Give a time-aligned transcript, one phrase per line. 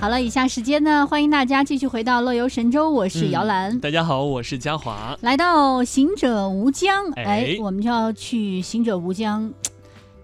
[0.00, 3.78] 好了，以下时间呢，欢迎大家继续回到乐游神州，我是姚兰。
[3.80, 5.14] 大家好，我是嘉华。
[5.20, 9.52] 来到行者无疆，哎哎，我们就要去行者无疆，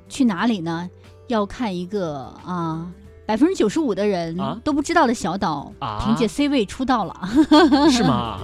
[0.08, 0.88] 去哪里呢？
[1.26, 2.90] 要看一个啊，
[3.26, 7.14] 百分之九十五的人啊都不知道的小岛，啊凭借 C 位出道了。
[7.92, 8.38] 是吗？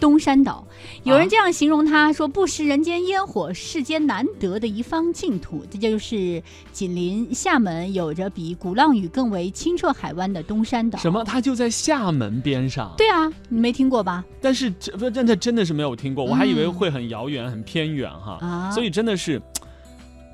[0.00, 0.66] 东山岛，
[1.04, 5.64] 有人啊这样形容它，说不食人间烟火，世间难得的一方净土。
[5.70, 6.42] 这就是
[6.72, 10.98] 紧邻厦门，有着比鼓浪屿更为清澈海湾的东山岛。
[10.98, 11.22] 什么？？
[11.24, 12.92] 它就在厦门边上。
[12.96, 14.24] 对啊，你没听过吧？
[14.40, 18.38] 但是这不真的真的是没有听过，我还以为嗯会很遥远、很偏远哈。
[18.40, 19.40] 啊，所以真的是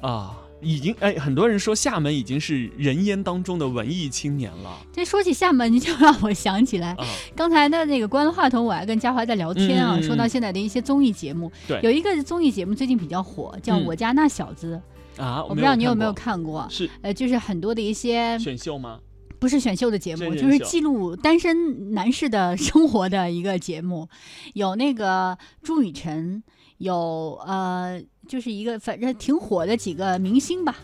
[0.00, 7.06] 啊，已经哎，很多人说厦门已经是人烟当中的文艺青年了这说起厦门，就让我想起来，啊。
[7.34, 14.80] 刚才的那个关了话筒，我还跟嘉华在聊天啊，说到现在的一些综艺节目，对有一个综艺节目最近比较火，叫《嗯我家那小子》，
[15.22, 16.66] 啊，我不知道你有没有看过？。
[16.70, 18.98] 是呃，就是很多的一些选秀吗？
[19.38, 24.08] 不是选秀的节目，就是记录单身男士的生活的一个节目，
[24.54, 26.42] 有那个朱雨辰，
[26.78, 30.76] 有呃，就是一个反正挺火的几个明星吧，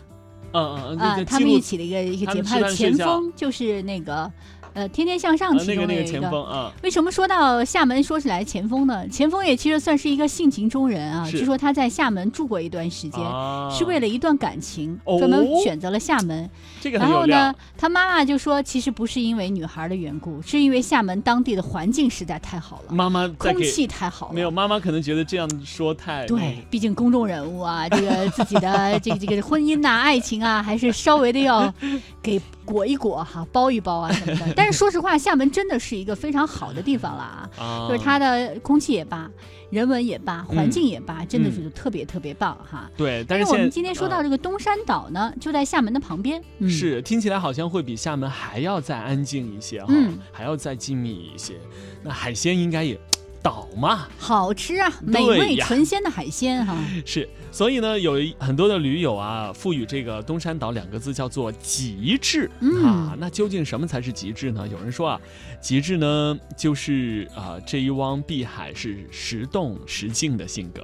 [0.53, 2.97] 嗯嗯啊、嗯，他们一起的一个一个节目，还有吃饭睡觉。
[2.97, 4.31] 前锋，就是那个
[4.73, 6.11] 呃《天天向上啊》其那个那个中的有一个。
[6.11, 9.07] 前锋啊，为什么说到厦门说起来前锋呢？
[9.07, 11.25] 前锋也其实算是一个性情中人啊。
[11.25, 16.49] 是据说他在厦门住过一段时间，啊是为了一段感情，哦专门选择了厦门。
[16.81, 24.33] 这个然后呢，他妈妈就说，其实不是因为女孩的缘故，是因为厦门当地的环境实在太好了，妈妈空气太好了。
[24.33, 31.73] 没有，妈妈可能觉得这样说太对，毕竟公众人物啊，这个自己的 这个这个婚姻呐、爱情啊，还是稍微的要
[32.21, 34.53] 给裹一裹哈，包一包啊什么的。
[34.55, 39.29] 但是说实话，厦门真的是一个非常好的地方了啊，啊，就是它的空气也罢，
[39.69, 42.89] 人文也罢，环境也罢，真的嗯是特别特别棒哈。
[42.95, 51.55] 对，但但是我们今天说到嗯这个东山岛呢，就在厦门的旁边，嗯、是听起来好像会比厦门还要再安静一些哈，嗯还要再静谧一些。
[52.03, 52.99] 那海鲜应该也
[53.43, 56.75] 岛嘛，好吃啊，美味纯鲜的海鲜哈。
[57.05, 63.15] 是，所以呢，有一很多的驴友啊，赋予这个东山岛两个字叫做极致、嗯啊。
[63.19, 64.65] 那究竟什么才是极致呢？
[64.67, 65.21] 有人说啊，
[65.61, 70.81] 极致呢就是啊这一汪碧海是时动时静的性格。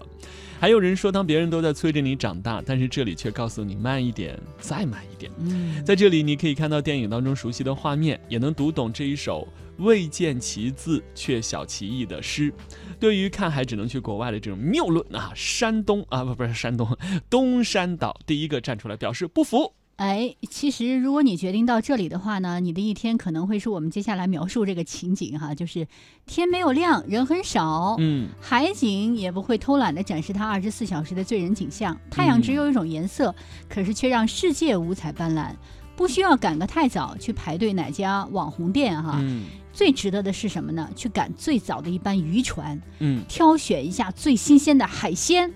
[0.59, 5.31] 还有人说，当别人都在催着你长大，但是这里却告诉你慢一点，再慢一点。
[5.39, 9.47] 嗯，在这里，你可以看到电影当中熟悉的画面，也能读懂这一首
[9.79, 12.53] 未见其字却晓其意的诗。
[12.99, 16.97] 对于看海只能去国外的这种谬论啊，山东啊不不是山东，
[17.29, 19.73] 东山岛第一个站出来表示不服。
[19.95, 25.85] 哎，其实如果你决定到这里的话呢，你的一天可能会是我们接下来描述这个情景哈，就是
[26.25, 33.35] 天没有亮，人很少，嗯，海景也不会偷懒的展示它二十四小时的醉人景象，太阳只有一种颜色，
[33.67, 35.53] 可是却让世界五彩斑斓。
[35.97, 40.89] 不需要赶个太早去排队哪家网红店哈，嗯最值得的是什么呢？
[40.95, 45.51] 去赶最早的一班渔船，嗯，挑选一下最新鲜的海鲜，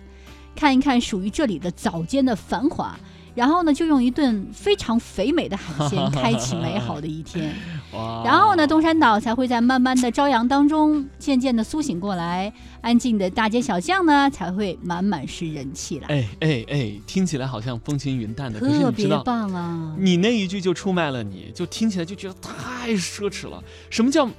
[0.55, 2.97] 看一看属于这里的早间的繁华，
[3.35, 7.53] 然后呢，就用一顿非常肥美的海鲜 开启美好的一天。
[7.93, 12.51] 哇然后呢，东山岛才会在慢慢的朝阳当中渐渐的苏醒过来，
[12.81, 19.95] 安静的大街小巷呢才会满满是人气了，哎哎哎，听起来好像风轻云淡的，可是特别你知道，棒啊！
[19.99, 22.51] 你那一句就出卖了你，就听起来就觉得太
[22.83, 23.63] 太奢侈了。
[23.89, 24.29] 什么叫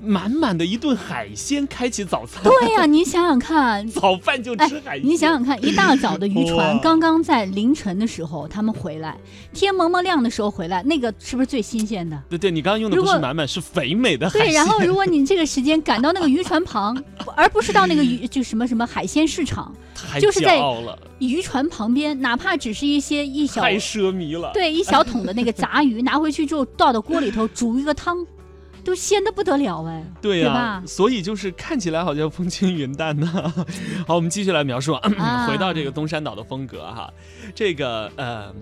[0.00, 2.42] 满满的一顿海鲜开启早餐？
[2.44, 5.08] 对呀、 你想想看，早饭就吃海鲜。
[5.08, 9.16] 你想想看，一大早的渔船刚刚在凌晨的时候他们回来，
[9.52, 12.22] 天蒙蒙亮的时候回来，那个是不是最新鲜的？
[12.28, 16.96] 对对，你刚刚用的不是满满，是肥美的海对，然后如果你这个时间赶到那个渔船旁，
[17.34, 19.74] 而不是到那个渔 就什么什么海鲜市场，
[20.20, 20.60] 就是在
[21.18, 24.50] 渔船旁边，哪怕只是一些一小太奢靡了。
[24.52, 28.24] 对一小桶的那个杂鱼， 拿回去之后倒到锅里头煮一个汤，
[28.86, 30.82] 都鲜的不得了哎，对呀、吧？
[30.86, 33.26] 所以就是看起来好像风轻云淡呢。
[34.06, 37.12] 好，我们继续来描述啊，啊回到这个东山岛的风格哈，
[37.54, 38.54] 这个呃。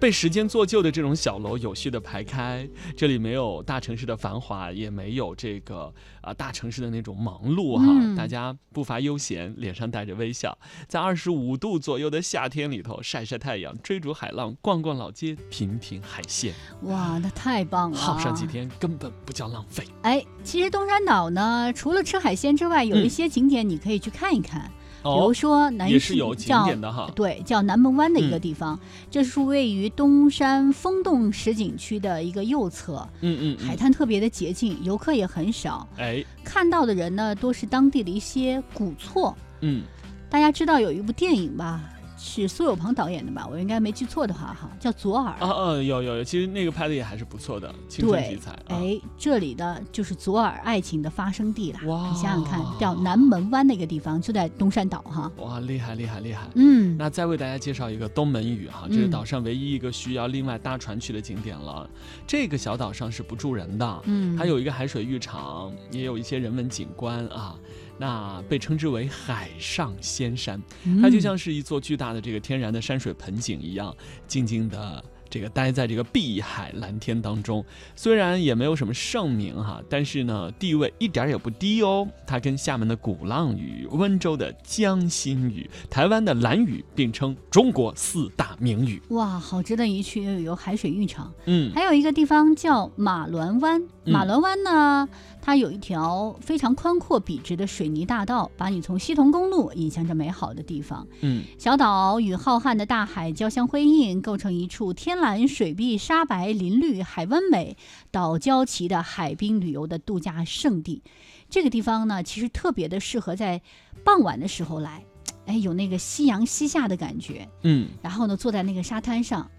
[0.00, 7.84] 被时间做旧的这种小楼有序的排开，这里没有大城市的繁华，也没有这个啊、大城市的那种忙碌哈。
[7.86, 10.58] 嗯大家步伐悠闲，脸上带着微笑，
[10.88, 16.52] 在二十五度左右的夏天里头晒晒太阳，追逐海浪，逛逛老街，品品海鲜，
[16.82, 17.96] 哇，那太棒了！
[17.96, 18.48] 耗上几。
[18.48, 19.84] 天根本不叫浪费。
[20.00, 24.72] 哎，其实东山岛呢，除了吃海鲜之外，有一些景点你可以去看一看，
[25.14, 27.10] 比如哦，说南也是有景叫点的哈。
[27.14, 28.40] 对，叫南门湾的一个嗯。
[28.40, 28.78] 地方，
[29.10, 33.66] 这是位于东山风洞石景区的一个右侧，嗯嗯，嗯。
[33.66, 39.34] 海滩特别的洁净，游客也很少，哎，看到的人呢多是当地的一些古厝。
[39.60, 39.82] 嗯，
[40.30, 41.82] 大家知道有一部电影吧，
[42.18, 43.46] 是苏有朋导演的吧？
[43.50, 45.34] 我应该没记错的话哈，叫《左耳》。
[45.44, 51.80] 啊啊，有有有，其实那个拍的也还是不错的，青春题对材。，啊、哎，这里的就是左耳爱情的发生地啦。
[51.86, 55.30] 哇你想想看，叫南门湾那个地方，就在东山岛哈。
[55.36, 56.48] 哇，厉害厉害厉害！
[56.56, 61.88] 嗯，那再为大家介绍一个东门屿哈，这是嗯岛上唯一一个需要另外搭船去的景点了。
[62.26, 67.54] 这个小岛上是不住人的，嗯，还有一个海水浴场，也有一些人文景观啊。
[67.98, 70.62] 那被称之为海上仙山，
[71.02, 73.94] 它就嗯像是一座巨大的这个天然的山水盆景一样，
[74.26, 77.64] 静静的这个待在这个碧海蓝天当中。
[77.96, 82.06] 虽然也没有什么盛名哈，但是呢地位一点儿也不低哦。
[82.26, 89.00] 它跟厦门的鼓浪屿、温州的江心屿、台湾的兰屿并称中国四大名屿。
[89.10, 93.82] 哇，好值得一去，又有海水浴场，嗯还有一个地方叫马銮湾。
[94.04, 95.06] 嗯马銮湾呢，
[95.42, 101.06] 它有一条非常宽阔笔直的水泥大道，把你从西桐公路引向这美好的地方。
[101.20, 107.76] 嗯小岛与浩瀚的大海交相辉映，构成一处天蓝水碧、沙白林绿、海湾美、
[108.10, 111.02] 岛礁奇的海滨旅游的度假胜地。
[111.50, 113.60] 这个地方呢，其实特别的适合在
[114.04, 115.04] 傍晚的时候来，
[115.46, 117.48] 哎，有那个夕阳西下的感觉。
[117.62, 119.50] 嗯，然后呢，坐在那个沙滩上，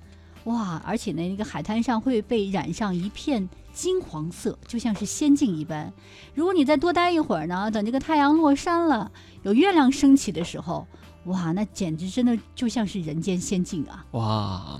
[0.43, 5.91] 哇，而且呢，那个海滩上会被染上一片金黄色，就像是仙境一般。
[6.35, 9.11] 如果你再多待一会儿呢，等这个太阳落山了，
[9.41, 10.87] 有月亮升起的时候，
[11.25, 14.05] 哇，那简直真的就像是人间仙境啊！
[14.11, 14.79] 哇。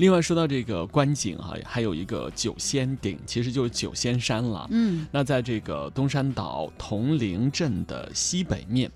[0.00, 4.66] 另外说到这个观景哈、还有一个九仙顶，其实就是九仙山了。
[4.70, 8.90] 嗯，那在这个东山岛铜陵镇的西北面，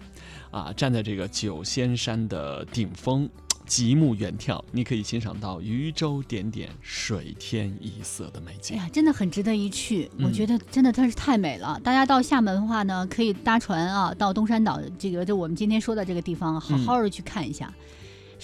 [0.51, 3.29] 啊，站在这个九仙山的顶峰，
[3.67, 8.79] 极目远眺，你可以欣赏到渔舟点点、水天一色的美景。
[8.79, 10.11] 哎呀，真的很值得一去。
[10.19, 11.79] 我嗯觉得真的它是太美了。
[11.85, 17.71] 大家到厦门的话呢，可以搭船啊，到东山岛这个就我们今天说的这个地方，好好的去看一下。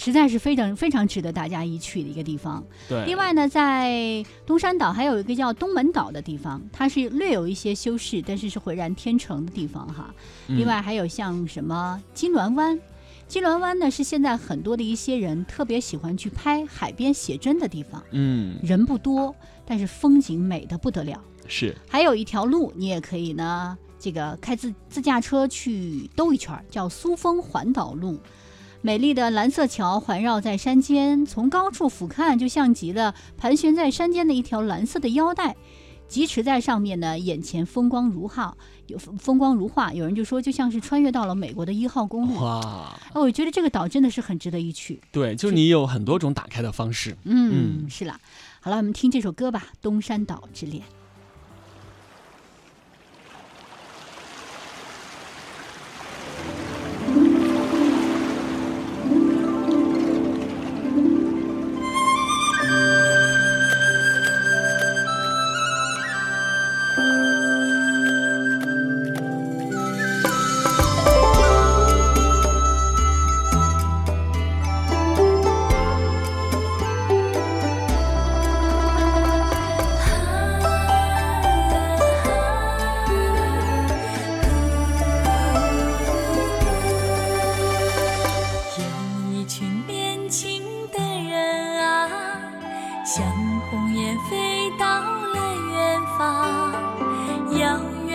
[0.02, 2.64] 实在是非常非常值得大家一去的一个地方。
[2.88, 10.14] 对，另外呢，在东山岛还有一个叫东门岛的地方，它是略有一些修饰，但是是浑然天成的地方哈。
[10.48, 12.80] 嗯另外还有像什么金銮湾，
[13.28, 19.34] 金銮湾呢是现在很多的一些人特别喜欢去拍海边写真的地方，嗯，人不多，
[19.66, 21.22] 但是风景美的不得了。
[21.46, 28.18] 是，还有一条路，你也可以呢，这个开自自驾车去兜一圈，叫苏峰环岛路。
[28.82, 35.54] 美丽的蓝色桥环绕在山间，从高处俯瞰，就像极了盘旋在山间的一条蓝色的腰带。
[36.08, 38.56] 疾驰在上面呢，眼前风光如画，
[38.86, 39.92] 有风光如画。
[39.92, 42.34] 有人就说，就像是穿越到了美国的一号公路。
[42.40, 45.00] 哇，哦，我觉得这个岛真的是很值得一去。
[45.12, 47.16] 对，就是你有很多种打开的方式。
[47.24, 48.18] 嗯，嗯是啦。
[48.60, 50.82] 好了，我们听这首歌吧，《东山岛之恋》。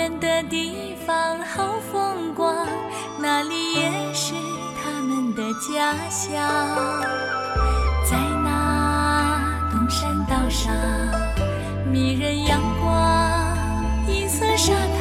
[0.05, 2.67] 远的地方好风光，
[3.19, 4.35] 那里也是
[4.79, 6.47] 他们的家乡。
[8.07, 10.71] 在那东山岛上，
[11.91, 13.57] 迷人阳光，
[14.07, 14.94] 银色沙滩。